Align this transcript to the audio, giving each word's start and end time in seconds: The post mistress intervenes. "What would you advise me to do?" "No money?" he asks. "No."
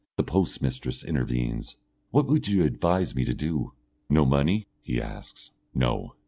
The 0.17 0.23
post 0.23 0.63
mistress 0.63 1.03
intervenes. 1.03 1.75
"What 2.09 2.25
would 2.25 2.47
you 2.47 2.63
advise 2.63 3.13
me 3.15 3.23
to 3.23 3.35
do?" 3.35 3.73
"No 4.09 4.25
money?" 4.25 4.65
he 4.81 4.99
asks. 4.99 5.51
"No." 5.75 6.15